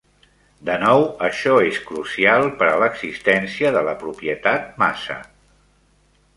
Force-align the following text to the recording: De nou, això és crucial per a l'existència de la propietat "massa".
De 0.69 0.77
nou, 0.83 1.03
això 1.27 1.53
és 1.65 1.77
crucial 1.91 2.49
per 2.63 2.71
a 2.71 2.81
l'existència 2.85 3.75
de 3.79 3.87
la 3.91 3.97
propietat 4.03 4.69
"massa". 4.85 5.23